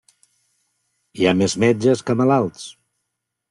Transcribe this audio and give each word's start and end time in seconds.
Hi 1.21 1.27
ha 1.27 1.35
més 1.43 1.57
metges 1.67 2.05
que 2.09 2.19
malalts. 2.23 2.69